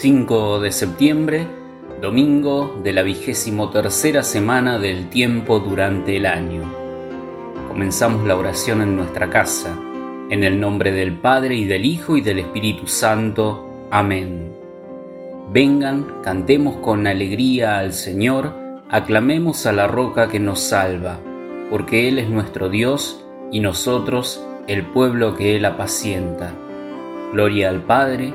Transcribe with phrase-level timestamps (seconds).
[0.00, 1.46] ...5 de septiembre...
[2.00, 6.62] ...domingo de la vigésimo tercera semana del tiempo durante el año...
[7.66, 9.76] ...comenzamos la oración en nuestra casa
[10.30, 13.86] en el nombre del Padre y del Hijo y del Espíritu Santo.
[13.90, 14.52] Amén.
[15.50, 18.52] Vengan, cantemos con alegría al Señor,
[18.90, 21.18] aclamemos a la roca que nos salva,
[21.70, 26.52] porque Él es nuestro Dios y nosotros el pueblo que Él apacienta.
[27.32, 28.34] Gloria al Padre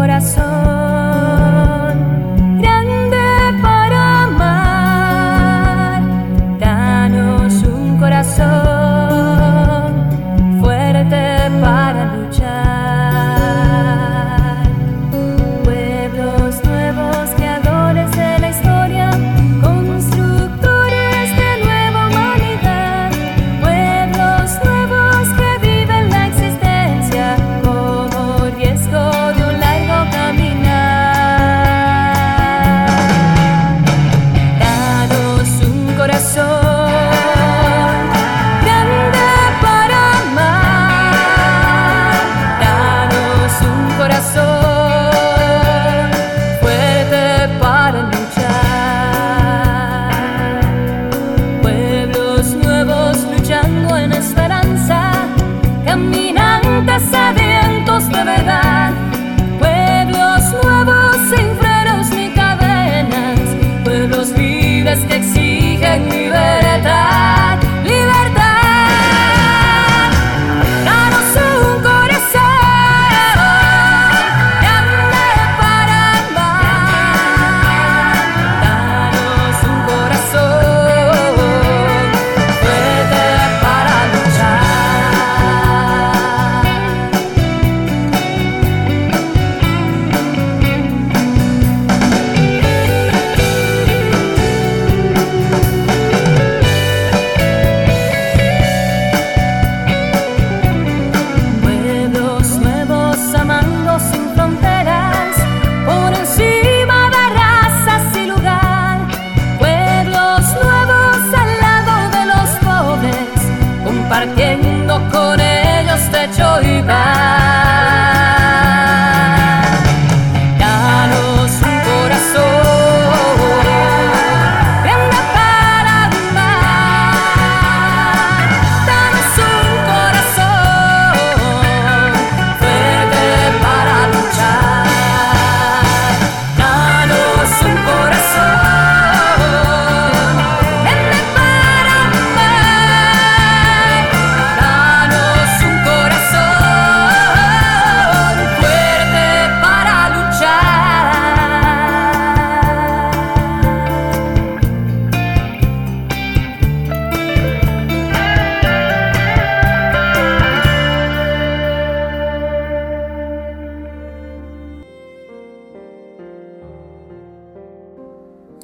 [0.00, 0.79] corazón.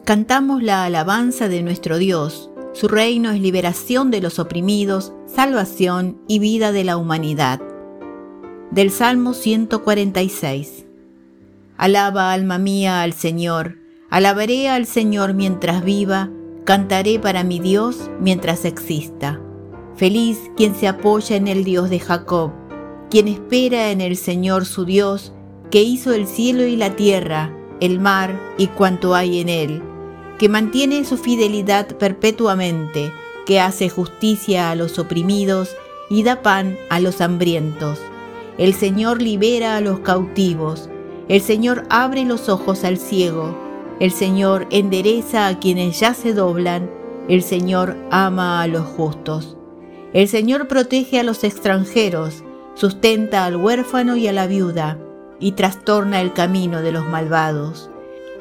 [0.07, 2.49] Cantamos la alabanza de nuestro Dios.
[2.75, 7.61] Su reino es liberación de los oprimidos, salvación y vida de la humanidad.
[8.71, 10.87] Del Salmo 146.
[11.77, 16.31] Alaba alma mía al Señor, alabaré al Señor mientras viva,
[16.65, 19.41] cantaré para mi Dios mientras exista.
[19.97, 22.53] Feliz quien se apoya en el Dios de Jacob,
[23.11, 25.33] quien espera en el Señor su Dios,
[25.73, 29.83] que hizo el cielo y la tierra, el mar y cuanto hay en él
[30.39, 33.13] que mantiene su fidelidad perpetuamente,
[33.47, 35.77] que hace justicia a los oprimidos
[36.11, 37.99] y da pan a los hambrientos.
[38.59, 40.89] El Señor libera a los cautivos,
[41.29, 43.57] El Señor abre los ojos al ciego.
[43.99, 46.91] El Señor endereza a quienes ya se doblan.
[47.29, 49.57] El Señor ama a los justos.
[50.13, 52.45] El Señor protege a los extranjeros,
[52.75, 54.99] sustenta al huérfano y a la viuda,
[55.41, 57.91] y trastorna el camino de los malvados.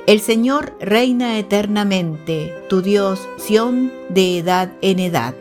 [0.07, 5.33] El Señor reina eternamente, tu Dios, Sión, de edad en edad.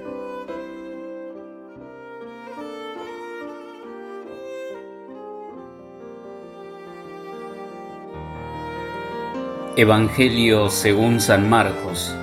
[9.76, 12.16] Evangelio según San Marcos.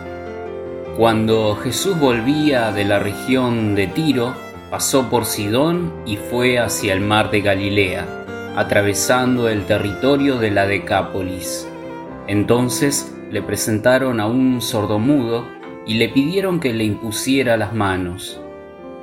[0.98, 4.34] Cuando Jesús volvía de la región de Tiro,
[4.72, 8.08] pasó por Sidón y fue hacia el mar de Galilea,
[8.56, 11.68] atravesando el territorio de la Decápolis.
[12.32, 15.44] Entonces le presentaron a un sordomudo
[15.86, 18.40] y le pidieron que le impusiera las manos.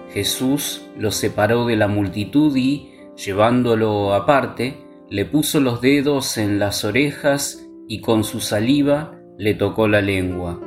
[0.08, 4.78] Jesús lo separó de la multitud y, llevándolo aparte,
[5.10, 10.58] le puso los dedos en las orejas y con su saliva le tocó la lengua.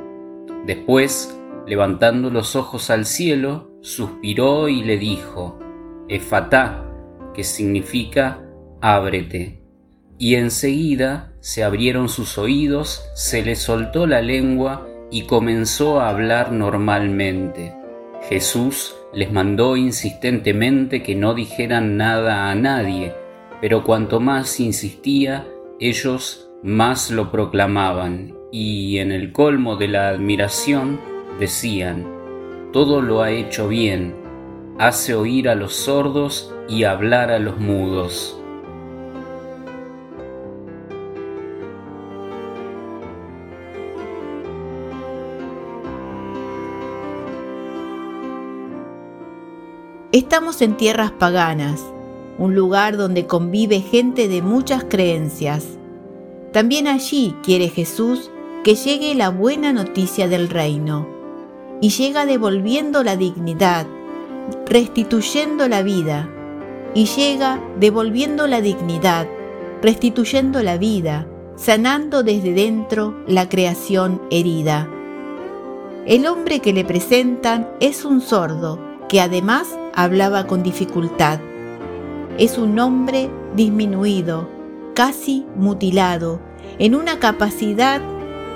[0.64, 1.36] Después,
[1.66, 5.58] levantando los ojos al cielo, suspiró y le dijo,
[6.06, 6.88] Efatá,
[7.34, 8.40] que significa
[8.80, 9.64] ábrete.
[10.16, 16.52] Y enseguida se abrieron sus oídos, se le soltó la lengua y comenzó a hablar
[16.52, 17.74] normalmente.
[18.28, 23.12] Jesús les mandó insistentemente que no dijeran nada a nadie,
[23.60, 25.44] pero cuanto más insistía,
[25.80, 31.00] ellos más lo proclamaban y en el colmo de la admiración
[31.40, 32.06] decían,
[32.72, 34.14] todo lo ha hecho bien,
[34.78, 38.41] hace oír a los sordos y hablar a los mudos.
[50.12, 51.80] Estamos en tierras paganas,
[52.36, 55.64] un lugar donde convive gente de muchas creencias.
[56.52, 58.30] También allí quiere Jesús
[58.62, 61.08] que llegue la buena noticia del reino,
[61.80, 63.86] y llega devolviendo la dignidad,
[64.66, 66.28] restituyendo la vida,
[66.94, 69.26] y llega devolviendo la dignidad,
[69.80, 71.26] restituyendo la vida,
[71.56, 74.90] sanando desde dentro la creación herida.
[76.04, 81.38] El hombre que le presentan es un sordo que además hablaba con dificultad.
[82.38, 84.48] Es un hombre disminuido,
[84.94, 86.40] casi mutilado,
[86.78, 88.00] en una capacidad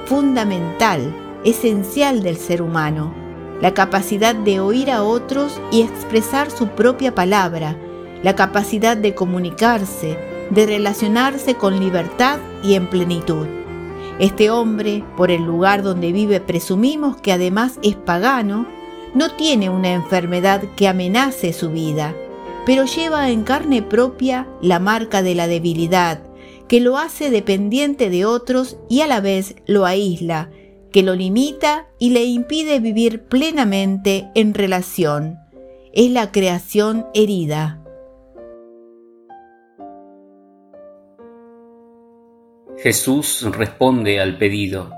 [0.07, 1.15] fundamental,
[1.45, 3.13] esencial del ser humano,
[3.61, 7.77] la capacidad de oír a otros y expresar su propia palabra,
[8.23, 10.19] la capacidad de comunicarse,
[10.49, 13.47] de relacionarse con libertad y en plenitud.
[14.19, 18.67] Este hombre, por el lugar donde vive, presumimos que además es pagano,
[19.17, 22.15] no tiene una enfermedad que amenace su vida,
[22.67, 26.21] pero lleva en carne propia la marca de la debilidad,
[26.69, 30.51] que lo hace dependiente de otros y a la vez lo aísla,
[30.93, 35.39] que lo limita y le impide vivir plenamente en relación.
[35.95, 37.81] Es la creación herida.
[42.77, 44.91] Jesús responde al pedido,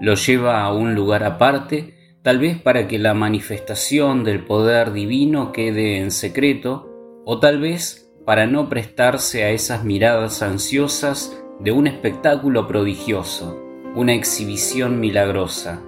[0.00, 5.52] lo lleva a un lugar aparte, tal vez para que la manifestación del poder divino
[5.52, 6.86] quede en secreto,
[7.24, 13.58] o tal vez para no prestarse a esas miradas ansiosas de un espectáculo prodigioso,
[13.94, 15.82] una exhibición milagrosa.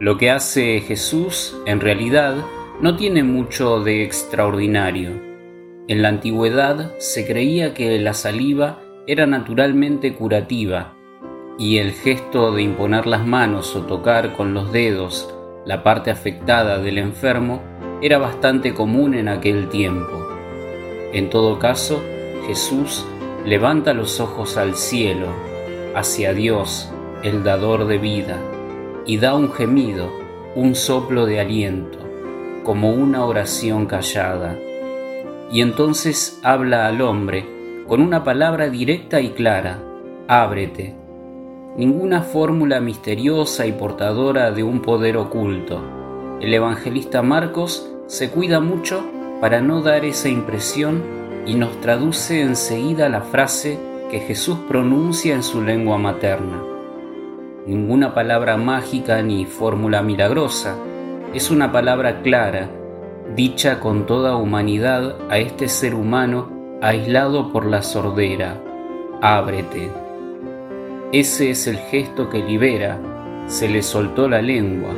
[0.00, 2.36] Lo que hace Jesús, en realidad,
[2.80, 5.10] no tiene mucho de extraordinario.
[5.88, 10.97] En la antigüedad se creía que la saliva era naturalmente curativa,
[11.58, 15.34] y el gesto de imponer las manos o tocar con los dedos
[15.66, 17.60] la parte afectada del enfermo
[18.00, 20.28] era bastante común en aquel tiempo.
[21.12, 22.00] En todo caso,
[22.46, 23.04] Jesús
[23.44, 25.26] levanta los ojos al cielo,
[25.94, 26.90] hacia Dios,
[27.22, 28.38] el dador de vida,
[29.04, 30.10] y da un gemido,
[30.54, 31.98] un soplo de aliento,
[32.62, 34.56] como una oración callada.
[35.50, 37.44] Y entonces habla al hombre
[37.88, 39.82] con una palabra directa y clara,
[40.28, 40.97] ábrete.
[41.78, 45.80] Ninguna fórmula misteriosa y portadora de un poder oculto.
[46.40, 49.04] El evangelista Marcos se cuida mucho
[49.40, 51.04] para no dar esa impresión
[51.46, 53.78] y nos traduce enseguida la frase
[54.10, 56.64] que Jesús pronuncia en su lengua materna.
[57.64, 60.74] Ninguna palabra mágica ni fórmula milagrosa,
[61.32, 62.68] es una palabra clara,
[63.36, 66.50] dicha con toda humanidad a este ser humano
[66.82, 68.60] aislado por la sordera.
[69.22, 70.07] Ábrete.
[71.12, 72.98] Ese es el gesto que libera,
[73.46, 74.94] se le soltó la lengua,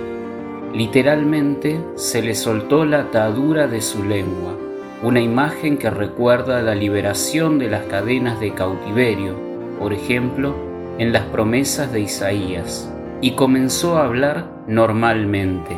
[0.75, 4.57] Literalmente se le soltó la atadura de su lengua,
[5.03, 9.35] una imagen que recuerda la liberación de las cadenas de cautiverio,
[9.81, 10.55] por ejemplo,
[10.99, 12.89] en las promesas de Isaías
[13.21, 15.77] y comenzó a hablar normalmente.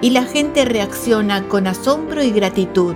[0.00, 2.94] Y la gente reacciona con asombro y gratitud.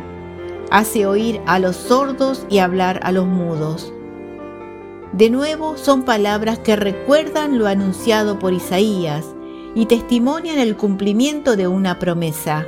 [0.71, 3.93] Hace oír a los sordos y hablar a los mudos.
[5.13, 9.25] De nuevo son palabras que recuerdan lo anunciado por Isaías
[9.77, 12.67] y testimonian el cumplimiento de una promesa.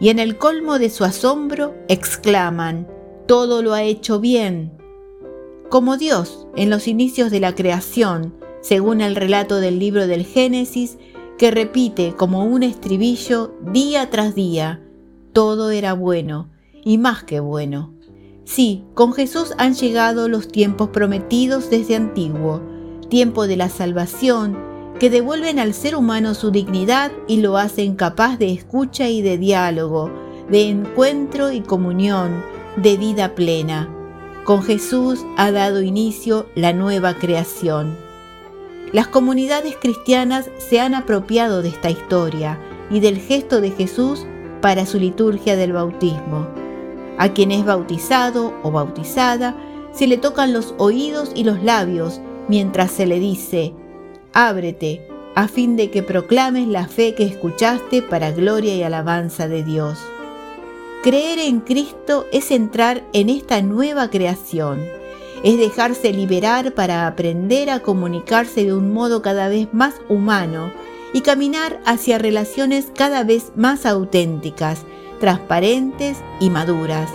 [0.00, 2.88] Y en el colmo de su asombro exclaman,
[3.26, 4.72] todo lo ha hecho bien.
[5.68, 10.98] Como Dios en los inicios de la creación, según el relato del libro del Génesis,
[11.38, 14.82] que repite como un estribillo día tras día,
[15.32, 16.50] todo era bueno
[16.88, 17.92] y más que bueno.
[18.46, 22.62] Sí, con Jesús han llegado los tiempos prometidos desde antiguo,
[23.10, 24.56] tiempo de la salvación,
[24.98, 29.36] que devuelven al ser humano su dignidad y lo hacen capaz de escucha y de
[29.36, 30.10] diálogo,
[30.48, 32.42] de encuentro y comunión,
[32.78, 33.94] de vida plena.
[34.44, 37.98] Con Jesús ha dado inicio la nueva creación.
[38.92, 42.58] Las comunidades cristianas se han apropiado de esta historia
[42.90, 44.24] y del gesto de Jesús
[44.62, 46.48] para su liturgia del bautismo.
[47.18, 49.56] A quien es bautizado o bautizada
[49.92, 53.74] se le tocan los oídos y los labios mientras se le dice,
[54.32, 59.62] ábrete, a fin de que proclames la fe que escuchaste para gloria y alabanza de
[59.62, 59.98] Dios.
[61.02, 64.84] Creer en Cristo es entrar en esta nueva creación,
[65.44, 70.72] es dejarse liberar para aprender a comunicarse de un modo cada vez más humano
[71.12, 74.84] y caminar hacia relaciones cada vez más auténticas,
[75.18, 77.10] transparentes y maduras.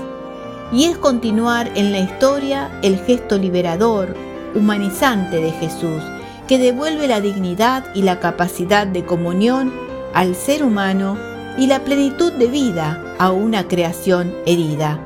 [0.71, 4.15] Y es continuar en la historia el gesto liberador,
[4.55, 6.01] humanizante de Jesús,
[6.47, 9.71] que devuelve la dignidad y la capacidad de comunión
[10.13, 11.17] al ser humano
[11.57, 14.99] y la plenitud de vida a una creación herida.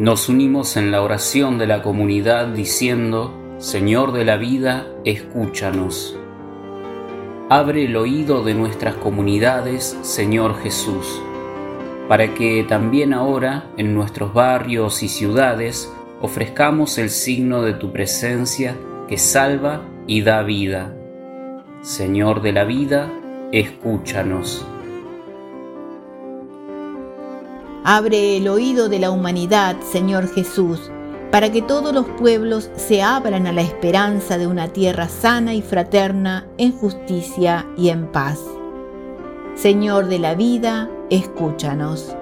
[0.00, 6.18] Nos unimos en la oración de la comunidad diciendo, Señor de la vida, escúchanos.
[7.50, 11.20] Abre el oído de nuestras comunidades, Señor Jesús,
[12.08, 15.92] para que también ahora en nuestros barrios y ciudades
[16.22, 20.96] ofrezcamos el signo de tu presencia que salva y da vida.
[21.82, 23.12] Señor de la vida,
[23.52, 24.66] escúchanos.
[27.92, 30.92] Abre el oído de la humanidad, Señor Jesús,
[31.32, 35.60] para que todos los pueblos se abran a la esperanza de una tierra sana y
[35.60, 38.38] fraterna en justicia y en paz.
[39.56, 42.14] Señor de la vida, escúchanos.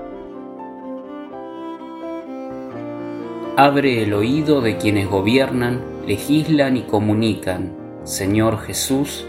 [3.59, 9.27] Abre el oído de quienes gobiernan, legislan y comunican, Señor Jesús,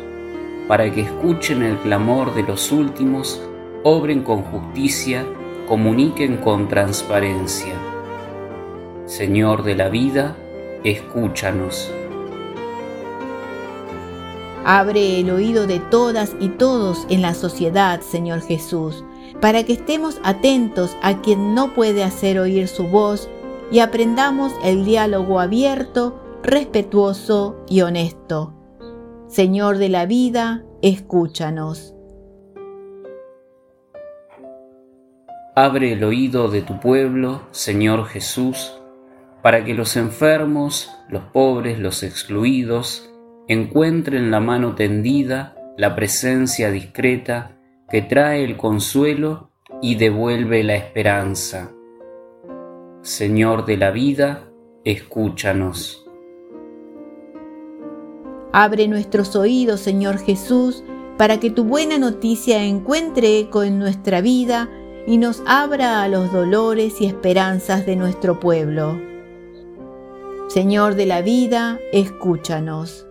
[0.69, 3.41] para que escuchen el clamor de los últimos,
[3.83, 5.25] obren con justicia
[5.69, 7.75] comuniquen con transparencia.
[9.05, 10.35] Señor de la vida,
[10.83, 11.91] escúchanos.
[14.65, 19.05] Abre el oído de todas y todos en la sociedad, Señor Jesús,
[19.41, 23.29] para que estemos atentos a quien no puede hacer oír su voz
[23.71, 28.55] y aprendamos el diálogo abierto, respetuoso y honesto.
[29.27, 31.93] Señor de la vida, escúchanos.
[35.61, 38.79] Abre el oído de tu pueblo, Señor Jesús,
[39.41, 43.11] para que los enfermos, los pobres, los excluidos,
[43.49, 47.57] encuentren la mano tendida, la presencia discreta
[47.89, 49.49] que trae el consuelo
[49.81, 51.73] y devuelve la esperanza.
[53.01, 54.45] Señor de la vida,
[54.85, 56.07] escúchanos.
[58.53, 60.85] Abre nuestros oídos, Señor Jesús,
[61.17, 64.69] para que tu buena noticia encuentre eco en nuestra vida
[65.09, 69.01] y nos abra a los dolores y esperanzas de nuestro pueblo.
[70.49, 73.07] Señor de la vida, escúchanos.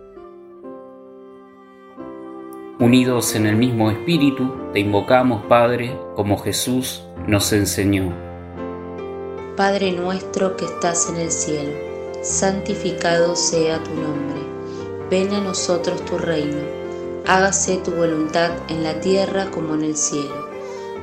[2.79, 8.13] Unidos en el mismo espíritu, te invocamos, Padre, como Jesús nos enseñó.
[9.57, 11.73] Padre nuestro que estás en el cielo,
[12.21, 14.39] santificado sea tu nombre.
[15.09, 16.61] Ven a nosotros tu reino.
[17.27, 20.48] Hágase tu voluntad en la tierra como en el cielo.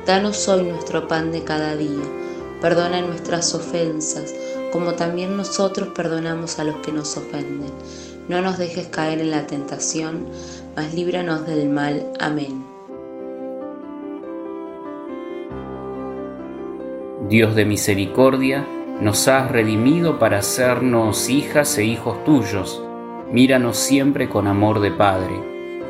[0.07, 2.01] Danos hoy nuestro pan de cada día.
[2.61, 4.33] Perdona nuestras ofensas,
[4.71, 7.73] como también nosotros perdonamos a los que nos ofenden.
[8.29, 10.27] No nos dejes caer en la tentación
[10.77, 12.05] mas líbranos del mal.
[12.21, 12.63] Amén.
[17.27, 18.65] Dios de misericordia,
[19.01, 22.81] nos has redimido para hacernos hijas e hijos tuyos.
[23.29, 25.37] Míranos siempre con amor de Padre,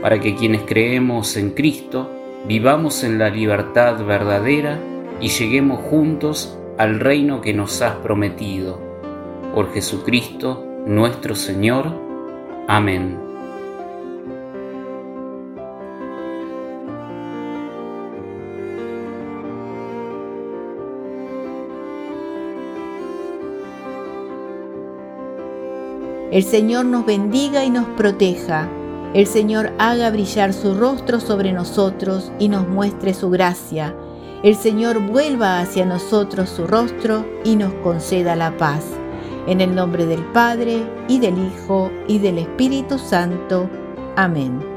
[0.01, 4.79] para que quienes creemos en Cristo vivamos en la libertad verdadera
[5.19, 8.79] y lleguemos juntos al reino que nos has prometido.
[9.53, 11.91] Por Jesucristo nuestro Señor.
[12.67, 13.27] Amén.
[26.31, 28.69] El Señor nos bendiga y nos proteja.
[29.17, 33.95] El Señor haga brillar su rostro sobre nosotros y nos muestre su gracia.
[34.43, 38.83] El Señor vuelva hacia nosotros su rostro y nos conceda la paz.
[39.47, 43.67] En el nombre del Padre, y del Hijo, y del Espíritu Santo.
[44.15, 44.76] Amén.